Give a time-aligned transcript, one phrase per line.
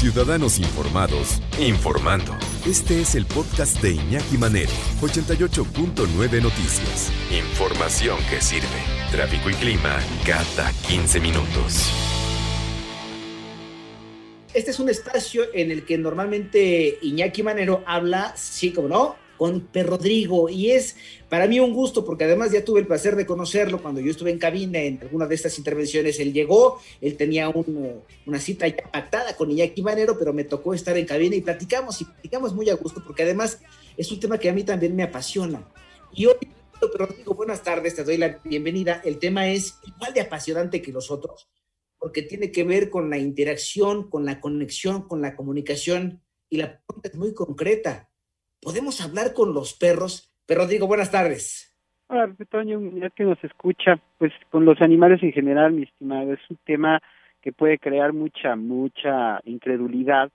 [0.00, 2.34] Ciudadanos informados, informando.
[2.66, 4.70] Este es el podcast de Iñaki Manero,
[5.02, 7.12] 88.9 Noticias.
[7.30, 8.66] Información que sirve.
[9.12, 11.92] Tráfico y clima cada 15 minutos.
[14.54, 19.70] Este es un espacio en el que normalmente Iñaki Manero habla, sí como no, con
[19.72, 20.96] Rodrigo y es
[21.30, 24.30] para mí un gusto porque además ya tuve el placer de conocerlo cuando yo estuve
[24.30, 26.20] en cabina en alguna de estas intervenciones.
[26.20, 30.94] Él llegó, él tenía una cita ya pactada con Iñaki Manero, pero me tocó estar
[30.98, 33.62] en cabina y platicamos y platicamos muy a gusto porque además
[33.96, 35.66] es un tema que a mí también me apasiona.
[36.12, 36.34] Y hoy,
[36.78, 39.00] Per Rodrigo, buenas tardes, te doy la bienvenida.
[39.06, 41.48] El tema es igual de apasionante que los otros
[41.98, 46.82] porque tiene que ver con la interacción, con la conexión, con la comunicación y la
[46.82, 48.09] pregunta es muy concreta
[48.60, 50.32] podemos hablar con los perros.
[50.46, 51.66] Pero digo, buenas tardes.
[52.08, 56.40] Hola, Toño, ya que nos escucha, pues con los animales en general, mi estimado, es
[56.50, 57.00] un tema
[57.40, 60.30] que puede crear mucha, mucha incredulidad,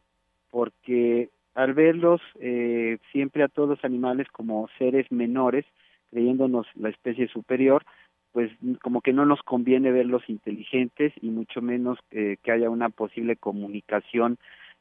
[0.50, 5.66] porque al verlos eh, siempre a todos los animales como seres menores,
[6.12, 7.84] creyéndonos la especie superior,
[8.32, 12.90] pues como que no nos conviene verlos inteligentes y mucho menos eh, que haya una
[12.90, 14.38] posible comunicación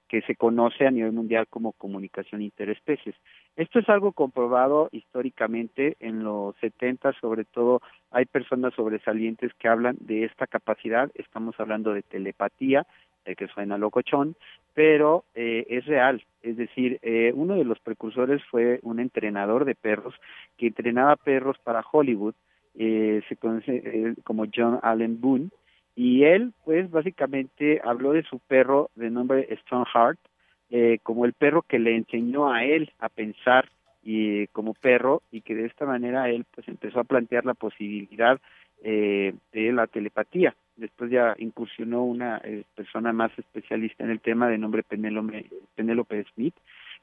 [0.08, 3.14] que se conoce a nivel mundial como comunicación interespecies.
[3.56, 9.96] Esto es algo comprobado históricamente en los 70, sobre todo hay personas sobresalientes que hablan
[10.00, 12.86] de esta capacidad, estamos hablando de telepatía,
[13.24, 14.36] el que suena locochón,
[14.74, 19.74] pero eh, es real, es decir, eh, uno de los precursores fue un entrenador de
[19.74, 20.14] perros
[20.58, 22.34] que entrenaba perros para Hollywood,
[22.76, 25.50] eh, se conoce como John Allen Boone,
[25.96, 30.18] y él, pues, básicamente habló de su perro de nombre Stoneheart,
[30.70, 33.68] eh, como el perro que le enseñó a él a pensar
[34.02, 38.40] y como perro y que de esta manera él pues empezó a plantear la posibilidad
[38.82, 40.54] eh, de la telepatía.
[40.76, 46.24] Después ya incursionó una eh, persona más especialista en el tema de nombre Penélope, Penélope
[46.34, 46.54] Smith,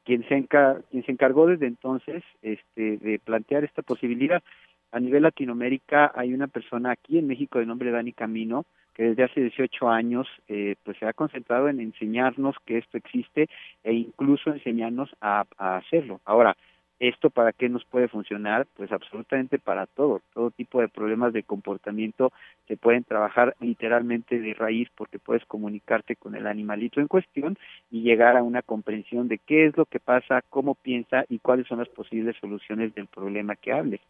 [0.03, 0.47] quien se,
[0.89, 4.43] quien se encargó desde entonces este, de plantear esta posibilidad.
[4.91, 9.23] A nivel Latinoamérica hay una persona aquí en México de nombre Dani Camino, que desde
[9.23, 13.49] hace 18 años eh, pues se ha concentrado en enseñarnos que esto existe
[13.83, 16.19] e incluso enseñarnos a, hacerlo.
[16.25, 16.55] Ahora,
[16.99, 18.67] ¿esto para qué nos puede funcionar?
[18.75, 20.21] Pues absolutamente para todo.
[20.33, 22.31] Todo tipo de problemas de comportamiento
[22.67, 27.57] se pueden trabajar literalmente de raíz porque puedes comunicarte con el animalito en cuestión
[27.89, 31.67] y llegar a una comprensión de qué es lo que pasa, cómo piensa y cuáles
[31.67, 34.01] son las posibles soluciones del problema que hables.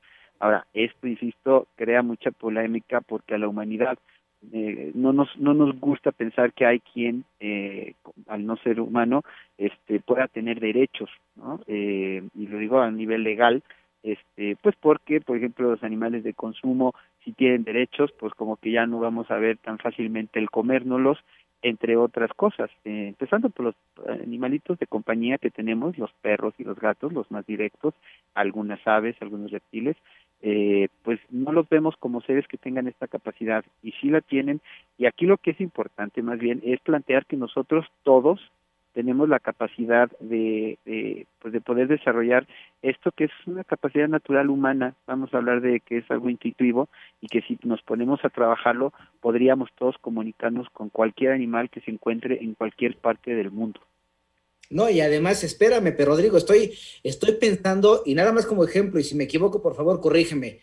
[0.42, 4.00] Ahora, esto, insisto, crea mucha polémica porque a la humanidad
[4.52, 7.94] eh, no nos no nos gusta pensar que hay quien eh,
[8.28, 9.22] al no ser humano
[9.60, 11.60] este pueda tener derechos ¿no?
[11.68, 13.62] Eh, y lo digo a nivel legal
[14.02, 18.72] este pues porque por ejemplo los animales de consumo si tienen derechos pues como que
[18.72, 21.20] ya no vamos a ver tan fácilmente el comérnoslos
[21.62, 23.76] entre otras cosas empezando por los
[24.08, 27.94] animalitos de compañía que tenemos los perros y los gatos los más directos
[28.34, 29.98] algunas aves algunos reptiles
[30.42, 34.62] eh, pues no los vemos como seres que tengan esta capacidad y sí la tienen
[34.98, 38.40] y aquí lo que es importante más bien es plantear que nosotros todos
[38.94, 42.48] tenemos la capacidad de, de, pues de poder desarrollar
[42.82, 46.90] esto que es una capacidad natural humana, vamos a hablar de que es algo intuitivo
[47.22, 51.92] y que si nos ponemos a trabajarlo podríamos todos comunicarnos con cualquier animal que se
[51.92, 53.80] encuentre en cualquier parte del mundo.
[54.72, 56.74] No, y además, espérame, pero Rodrigo, estoy,
[57.04, 60.62] estoy pensando, y nada más como ejemplo, y si me equivoco, por favor, corrígeme,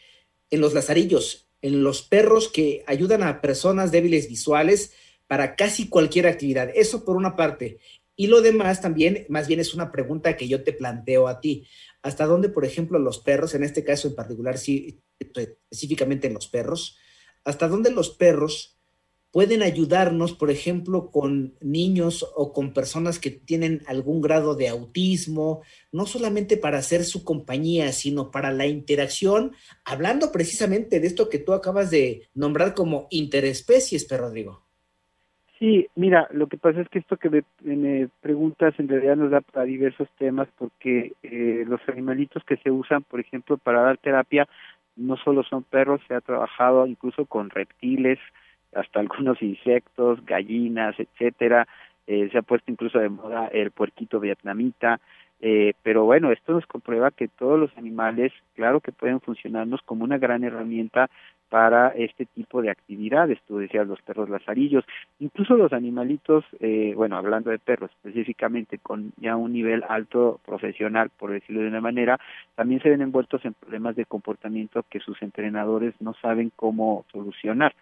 [0.50, 4.92] en los lazarillos, en los perros que ayudan a personas débiles visuales
[5.26, 6.70] para casi cualquier actividad.
[6.74, 7.78] Eso por una parte.
[8.16, 11.66] Y lo demás también, más bien es una pregunta que yo te planteo a ti.
[12.02, 16.48] ¿Hasta dónde, por ejemplo, los perros, en este caso en particular, sí, específicamente en los
[16.48, 16.96] perros,
[17.44, 18.77] hasta dónde los perros
[19.32, 25.62] pueden ayudarnos, por ejemplo, con niños o con personas que tienen algún grado de autismo,
[25.92, 29.52] no solamente para hacer su compañía, sino para la interacción,
[29.84, 34.68] hablando precisamente de esto que tú acabas de nombrar como interespecies, pero Rodrigo.
[35.58, 39.40] Sí, mira, lo que pasa es que esto que me, preguntas en realidad nos da
[39.40, 44.48] para diversos temas porque eh, los animalitos que se usan, por ejemplo, para dar terapia,
[44.94, 48.20] no solo son perros, se ha trabajado incluso con reptiles,
[48.74, 51.66] hasta algunos insectos, gallinas, etcétera.
[52.06, 55.00] Eh, se ha puesto incluso de moda el puerquito vietnamita,
[55.40, 60.04] eh, pero bueno, esto nos comprueba que todos los animales, claro que pueden funcionarnos como
[60.04, 61.10] una gran herramienta
[61.48, 63.38] para este tipo de actividades.
[63.46, 64.84] Tú decías los perros lazarillos,
[65.18, 71.10] incluso los animalitos, eh, bueno, hablando de perros específicamente con ya un nivel alto profesional,
[71.16, 72.18] por decirlo de una manera,
[72.54, 77.74] también se ven envueltos en problemas de comportamiento que sus entrenadores no saben cómo solucionar.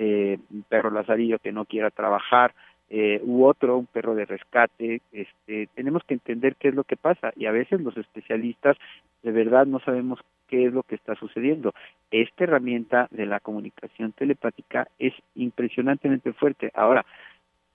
[0.00, 2.54] Eh, un perro lazarillo que no quiera trabajar,
[2.88, 6.96] eh, u otro, un perro de rescate, este, tenemos que entender qué es lo que
[6.96, 8.76] pasa y a veces los especialistas
[9.24, 11.74] de verdad no sabemos qué es lo que está sucediendo.
[12.12, 16.70] Esta herramienta de la comunicación telepática es impresionantemente fuerte.
[16.74, 17.04] Ahora,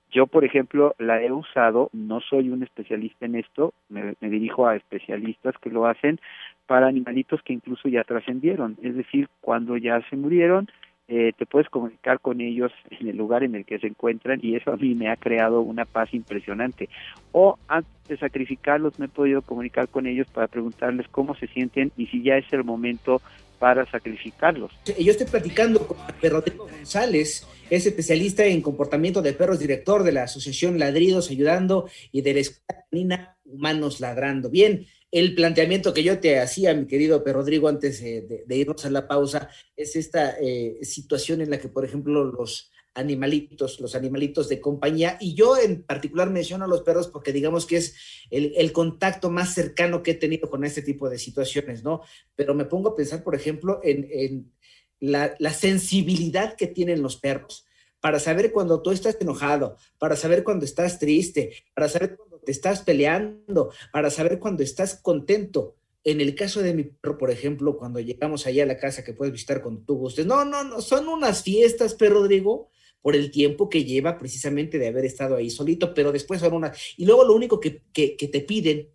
[0.10, 4.66] yo, por ejemplo, la he usado, no soy un especialista en esto, me, me, dirijo
[4.66, 6.22] a especialistas que lo hacen
[6.68, 10.70] para animalitos que incluso ya trascendieron, es decir, cuando ya se murieron,
[11.08, 14.56] eh, te puedes comunicar con ellos en el lugar en el que se encuentran y
[14.56, 16.90] eso a mí me ha creado una paz impresionante.
[17.32, 21.92] O antes de sacrificarlos me he podido comunicar con ellos para preguntarles cómo se sienten
[21.98, 23.22] y si ya es el momento
[23.60, 24.72] para sacrificarlos.
[25.00, 30.24] Yo estoy platicando con Rodrigo González, es especialista en comportamiento de perros, director de la
[30.24, 34.50] Asociación Ladridos Ayudando y de la Escuela Humanos Ladrando.
[34.50, 39.08] Bien, el planteamiento que yo te hacía, mi querido Rodrigo, antes de, irnos a la
[39.08, 44.60] pausa, es esta eh, situación en la que, por ejemplo, los animalitos, los animalitos de
[44.60, 47.96] compañía, y yo en particular menciono a los perros porque digamos que es
[48.32, 52.02] el, contacto más cercano que he tenido con este tipo de situaciones, ¿no?
[52.36, 54.52] Pero me pongo a pensar, por ejemplo, en,
[55.00, 57.68] la, sensibilidad que tienen los perros
[58.00, 62.52] para saber cuando tú estás enojado, para saber cuando estás triste, para saber cuando te
[62.52, 65.76] estás peleando, para saber cuando estás contento.
[66.04, 69.14] En el caso de mi perro, por ejemplo, cuando llegamos allá a la casa que
[69.14, 72.70] puedes visitar cuando tú gustes, no, no, no, son unas fiestas, pero Rodrigo,
[73.02, 76.78] por el tiempo que lleva precisamente de haber estado ahí solito, pero después son unas...
[76.98, 78.90] Y luego lo único que, que, que te piden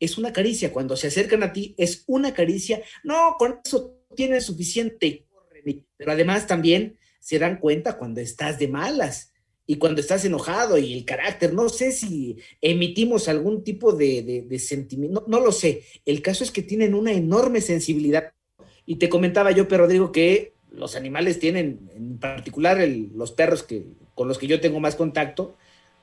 [0.00, 0.72] es una caricia.
[0.72, 2.82] Cuando se acercan a ti, es una caricia.
[3.02, 5.26] No, con eso tienes suficiente.
[5.96, 9.32] Pero además también se dan cuenta cuando estás de malas
[9.70, 11.52] y cuando estás enojado y el carácter.
[11.52, 15.82] No sé si emitimos algún tipo de, sentimiento, no, lo sé.
[16.06, 18.32] El caso es que tienen una enorme sensibilidad.
[18.86, 22.78] Y te comentaba yo, pero Rodrigo, que los animales tienen, en particular
[23.14, 23.84] los perros que,
[24.14, 25.56] con los que yo tengo más contacto,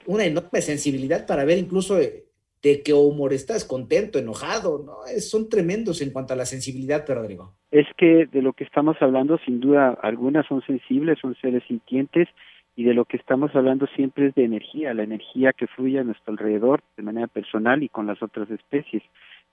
[0.05, 2.25] una enorme sensibilidad para ver incluso eh,
[2.61, 4.97] de qué humor estás, contento, enojado, ¿no?
[5.19, 7.55] son tremendos en cuanto a la sensibilidad, pero Rodrigo.
[7.71, 12.27] Es que de lo que estamos hablando, sin duda, algunas son sensibles, son seres sintientes,
[12.75, 16.03] y de lo que estamos hablando siempre es de energía, la energía que fluye a
[16.03, 19.03] nuestro alrededor de manera personal y con las otras especies.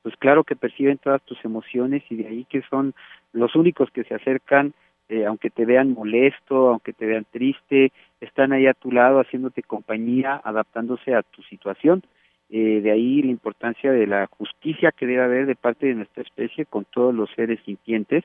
[0.02, 2.94] Pues claro que perciben todas tus emociones y de ahí que son
[3.32, 4.74] los únicos que se acercan,
[5.08, 9.62] eh, aunque te vean molesto, aunque te vean triste, están ahí a tu lado haciéndote
[9.62, 12.02] compañía, adaptándose a tu situación.
[12.50, 16.22] Eh, de ahí la importancia de la justicia que debe haber de parte de nuestra
[16.22, 18.24] especie con todos los seres sintientes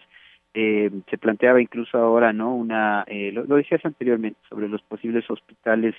[0.60, 2.56] eh, se planteaba incluso ahora, ¿no?
[2.56, 5.94] Una, eh, lo, decías anteriormente, sobre los posibles hospitales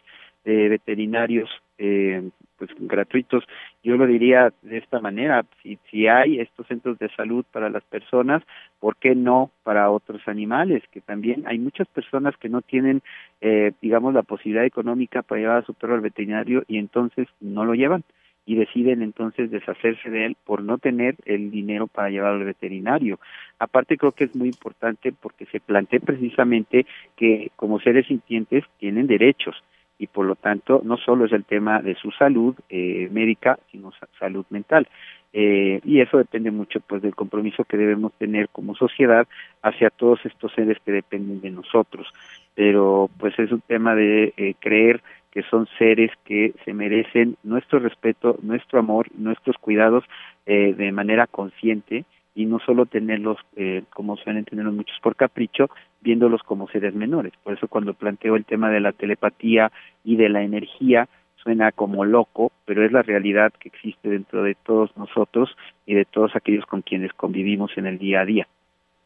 [0.45, 3.45] eh, veterinarios, eh, pues gratuitos.
[3.85, 7.85] Yo lo diría de esta manera: si, si hay estos centros de salud para las
[7.85, 8.43] personas,
[8.81, 10.83] ¿por qué no para otros animales?
[10.91, 13.01] Que también hay muchas personas que no tienen,
[13.41, 17.65] eh, digamos, la posibilidad económica para llevar a su perro al veterinario y entonces no
[17.65, 18.03] lo llevan
[18.49, 23.21] y deciden entonces deshacerse de él por no tener el dinero para llevarlo al veterinario.
[23.59, 29.07] Aparte creo que es muy importante porque se plantea precisamente que como seres sintientes tienen
[29.07, 29.55] derechos
[29.99, 33.93] y por lo tanto no solo es el tema de su salud eh, médica, sino
[34.19, 34.88] salud mental.
[35.35, 39.28] Eh, y eso depende mucho pues del compromiso que debemos tener como sociedad
[39.61, 42.07] hacia todos estos seres que dependen de nosotros.
[42.55, 47.78] Pero pues es un tema de eh, creer que son seres que se merecen nuestro
[47.78, 50.04] respeto, nuestro amor, nuestros cuidados
[50.47, 52.04] eh, de manera consciente
[52.35, 55.68] y no solo tenerlos eh, como suelen tenerlos muchos por capricho,
[56.00, 57.32] viéndolos como seres menores.
[57.42, 59.73] Por eso cuando planteo el tema de la telepatía
[60.04, 61.08] y de la energía,
[61.42, 65.50] suena como loco, pero es la realidad que existe dentro de todos nosotros
[65.87, 68.49] y de todos aquellos con quienes convivimos en el día a día.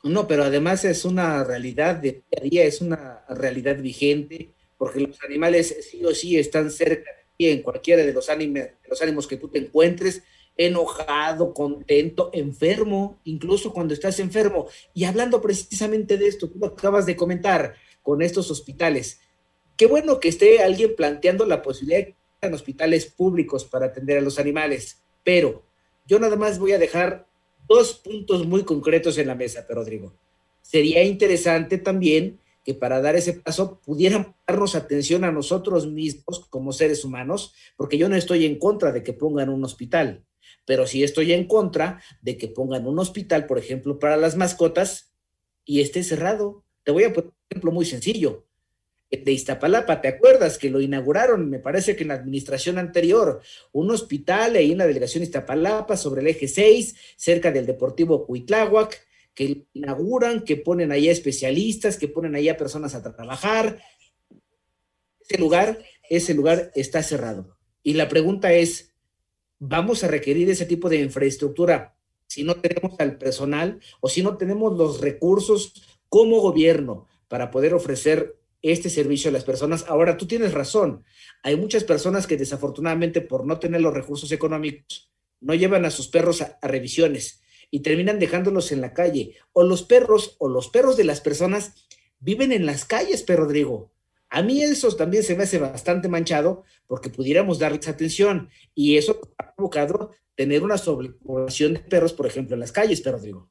[0.04, 4.50] No, pero además es una realidad de día a día, es una realidad vigente
[4.82, 8.28] porque los animales sí o sí están cerca de ti en cualquiera de los,
[8.88, 10.24] los ánimos que tú te encuentres,
[10.56, 14.66] enojado, contento, enfermo, incluso cuando estás enfermo.
[14.92, 19.20] Y hablando precisamente de esto, tú lo acabas de comentar con estos hospitales.
[19.76, 24.20] Qué bueno que esté alguien planteando la posibilidad de que hospitales públicos para atender a
[24.20, 25.62] los animales, pero
[26.08, 27.24] yo nada más voy a dejar
[27.68, 30.12] dos puntos muy concretos en la mesa, Rodrigo.
[30.60, 36.72] Sería interesante también que para dar ese paso pudieran darnos atención a nosotros mismos como
[36.72, 40.24] seres humanos, porque yo no estoy en contra de que pongan un hospital,
[40.64, 45.12] pero sí estoy en contra de que pongan un hospital, por ejemplo, para las mascotas
[45.64, 46.64] y esté cerrado.
[46.84, 48.46] Te voy a poner un ejemplo muy sencillo.
[49.10, 51.50] De Iztapalapa, ¿te acuerdas que lo inauguraron?
[51.50, 56.22] Me parece que en la administración anterior, un hospital ahí en la delegación Iztapalapa, sobre
[56.22, 62.08] el eje 6, cerca del Deportivo Cuitláhuac, que inauguran, que ponen ahí a especialistas, que
[62.08, 63.82] ponen ahí a personas a trabajar.
[65.20, 67.56] Ese lugar, ese lugar está cerrado.
[67.82, 68.94] Y la pregunta es,
[69.58, 71.96] ¿vamos a requerir ese tipo de infraestructura
[72.26, 77.74] si no tenemos al personal o si no tenemos los recursos como gobierno para poder
[77.74, 79.86] ofrecer este servicio a las personas?
[79.88, 81.04] Ahora, tú tienes razón.
[81.42, 85.10] Hay muchas personas que desafortunadamente por no tener los recursos económicos
[85.40, 87.41] no llevan a sus perros a, a revisiones
[87.72, 89.34] y terminan dejándolos en la calle.
[89.52, 91.88] O los perros o los perros de las personas
[92.20, 93.90] viven en las calles, pero Rodrigo.
[94.28, 99.20] A mí eso también se me hace bastante manchado porque pudiéramos darles atención y eso
[99.38, 103.48] ha provocado tener una sobrepoblación de perros, por ejemplo, en las calles, pero Rodrigo.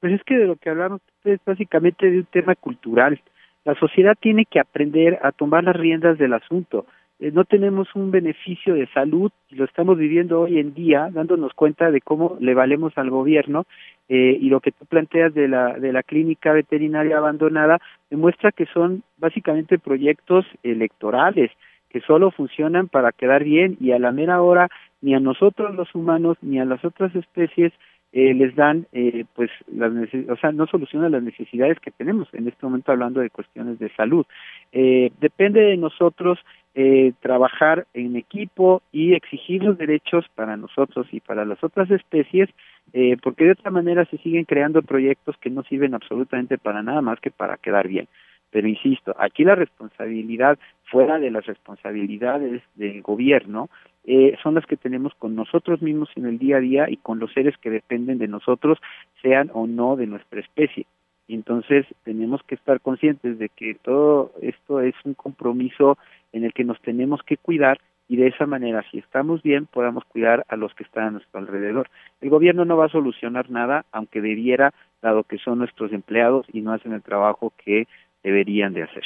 [0.00, 3.20] Pues es que de lo que hablamos es básicamente de un tema cultural.
[3.64, 6.86] La sociedad tiene que aprender a tomar las riendas del asunto.
[7.18, 11.90] Eh, no tenemos un beneficio de salud lo estamos viviendo hoy en día, dándonos cuenta
[11.90, 13.64] de cómo le valemos al gobierno
[14.08, 17.78] eh, y lo que tú planteas de la, de la clínica veterinaria abandonada
[18.10, 21.50] demuestra que son básicamente proyectos electorales
[21.88, 24.68] que solo funcionan para quedar bien y a la mera hora
[25.00, 27.72] ni a nosotros los humanos ni a las otras especies
[28.18, 29.92] eh, les dan, eh, pues, las
[30.30, 33.90] o sea, no solucionan las necesidades que tenemos en este momento hablando de cuestiones de
[33.90, 34.24] salud.
[34.72, 36.38] Eh, depende de nosotros
[36.74, 42.48] eh, trabajar en equipo y exigir los derechos para nosotros y para las otras especies,
[42.94, 47.02] eh, porque de otra manera se siguen creando proyectos que no sirven absolutamente para nada
[47.02, 48.08] más que para quedar bien.
[48.50, 53.68] Pero insisto, aquí la responsabilidad, fuera de las responsabilidades del gobierno,
[54.06, 57.18] eh, son las que tenemos con nosotros mismos en el día a día y con
[57.18, 58.78] los seres que dependen de nosotros,
[59.20, 60.86] sean o no de nuestra especie.
[61.28, 65.98] Entonces tenemos que estar conscientes de que todo esto es un compromiso
[66.32, 70.04] en el que nos tenemos que cuidar y de esa manera, si estamos bien, podamos
[70.04, 71.90] cuidar a los que están a nuestro alrededor.
[72.20, 74.72] El gobierno no va a solucionar nada, aunque debiera,
[75.02, 77.88] dado que son nuestros empleados y no hacen el trabajo que
[78.22, 79.02] deberían de hacer.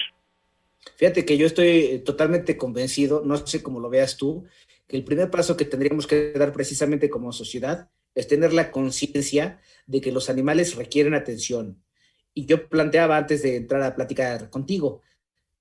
[0.96, 4.44] Fíjate que yo estoy totalmente convencido, no sé cómo lo veas tú,
[4.90, 9.60] que el primer paso que tendríamos que dar precisamente como sociedad es tener la conciencia
[9.86, 11.80] de que los animales requieren atención.
[12.34, 15.00] Y yo planteaba antes de entrar a platicar contigo,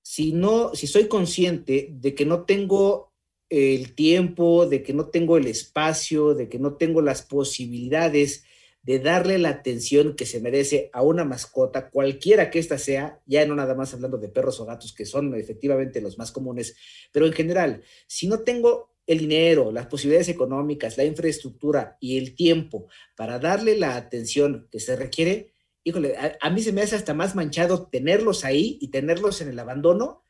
[0.02, 3.12] si no, si soy consciente de que no tengo
[3.48, 8.42] el tiempo, de que no tengo el espacio, de que no tengo las posibilidades
[8.82, 13.46] de darle la atención que se merece a una mascota, cualquiera que ésta sea, ya
[13.46, 16.74] no nada más hablando de perros o gatos, que son efectivamente los más comunes,
[17.12, 22.36] pero en general, si no tengo el dinero, las posibilidades económicas, la infraestructura y el
[22.36, 22.86] tiempo
[23.16, 25.48] para darle la atención que se requiere,
[25.82, 29.58] híjole, a, mí se me hace hasta más manchado tenerlos ahí y tenerlos en el
[29.58, 30.22] abandono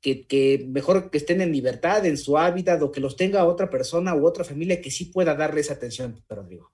[0.00, 3.68] que, que, mejor que estén en libertad, en su hábitat, o que los tenga otra
[3.68, 6.70] persona u otra familia que sí pueda darle esa atención, Rodrigo.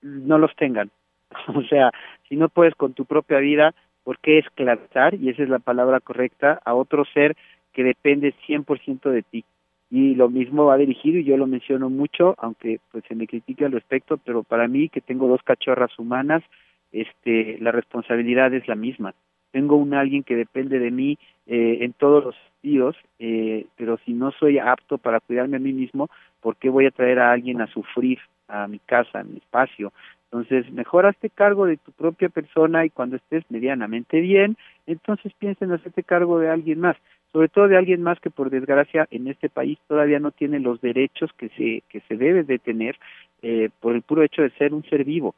[0.00, 0.92] No los tengan.
[1.56, 1.90] O sea,
[2.28, 3.74] si no puedes con tu propia vida,
[4.04, 5.14] ¿por qué esclavizar?
[5.14, 7.36] Y esa es la palabra correcta, a otro ser
[7.72, 9.44] que depende 100% de ti
[9.94, 13.64] y lo mismo va dirigido y yo lo menciono mucho aunque pues se me critique
[13.64, 16.42] al respecto pero para mí que tengo dos cachorras humanas
[16.90, 19.14] este la responsabilidad es la misma.
[19.52, 24.14] Tengo un alguien que depende de mí eh, en todos los sentidos eh, pero si
[24.14, 26.10] no soy apto para cuidarme a mí mismo
[26.40, 29.92] por qué voy a traer a alguien a sufrir a mi casa a mi espacio
[30.32, 35.64] entonces, mejor hazte cargo de tu propia persona y cuando estés medianamente bien, entonces piensa
[35.64, 36.96] en hacerte cargo de alguien más
[37.34, 40.80] sobre todo de alguien más que por desgracia en este país todavía no tiene los
[40.80, 42.96] derechos que se que se debe de tener
[43.42, 45.34] eh, por el puro hecho de ser un ser vivo.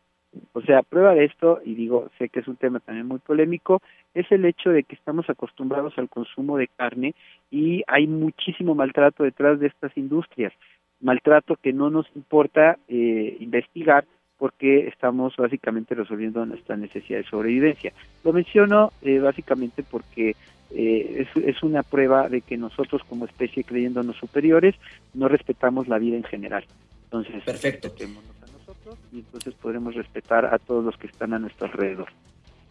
[0.53, 3.81] O sea, prueba de esto, y digo, sé que es un tema también muy polémico,
[4.13, 7.15] es el hecho de que estamos acostumbrados al consumo de carne
[7.51, 10.53] y hay muchísimo maltrato detrás de estas industrias,
[11.01, 14.05] maltrato que no nos importa eh, investigar
[14.39, 17.93] porque estamos básicamente resolviendo nuestra necesidad de sobrevivencia.
[18.25, 20.37] Lo menciono eh, básicamente porque
[20.71, 24.75] eh, es, es, una prueba de que nosotros como especie creyéndonos superiores
[25.15, 26.65] no respetamos la vida en general.
[27.05, 27.89] Entonces, perfecto.
[27.89, 32.09] a nosotros y entonces podremos respetar a todos los que están a nuestro alrededor.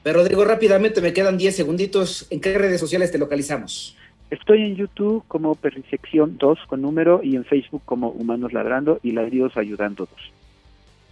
[0.03, 2.27] Pero Rodrigo, rápidamente me quedan 10 segunditos.
[2.29, 3.98] ¿En qué redes sociales te localizamos?
[4.29, 9.13] Estoy en YouTube como Perrisección 2 con número y en Facebook como Humanos Ladrando y
[9.13, 10.35] Ladridos Ayudando 2.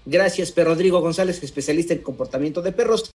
[0.05, 3.11] Gracias, Rodrigo González, especialista en comportamiento de perros.